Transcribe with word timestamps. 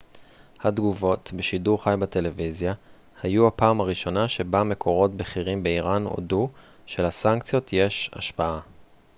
התגובות 0.61 1.31
בשידור 1.35 1.83
חי 1.83 1.93
בטלוויזיה 2.01 2.73
היו 3.23 3.47
הפעם 3.47 3.81
הראשונה 3.81 4.27
שבה 4.27 4.63
מקורות 4.63 5.15
בכירים 5.17 5.63
באיראן 5.63 6.03
הודו 6.03 6.49
שלסנקציות 6.85 7.73
יש 7.73 8.09
השפעה 8.13 8.59